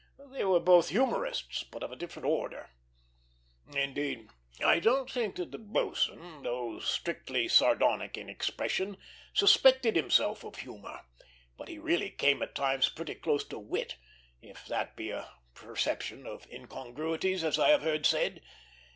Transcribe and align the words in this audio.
They 0.31 0.43
were 0.43 0.59
both 0.59 0.89
humorists, 0.89 1.61
but 1.61 1.83
of 1.83 1.91
a 1.91 1.95
different 1.95 2.25
order. 2.25 2.71
Indeed, 3.71 4.29
I 4.59 4.79
don't 4.79 5.11
think 5.11 5.35
that 5.35 5.51
the 5.51 5.59
boatswain, 5.59 6.41
though 6.41 6.79
slightly 6.79 7.47
sardonic 7.47 8.17
in 8.17 8.27
expression, 8.27 8.97
suspected 9.35 9.95
himself 9.95 10.43
of 10.43 10.55
humor; 10.55 11.01
but 11.55 11.67
he 11.67 11.77
really 11.77 12.09
came 12.09 12.41
at 12.41 12.55
times 12.55 12.89
pretty 12.89 13.13
close 13.13 13.43
to 13.49 13.59
wit, 13.59 13.97
if 14.41 14.65
that 14.65 14.95
be 14.95 15.11
a 15.11 15.33
perception 15.53 16.25
of 16.25 16.47
incongruities, 16.51 17.43
as 17.43 17.59
I 17.59 17.69
have 17.69 17.83
heard 17.83 18.07
said. 18.07 18.41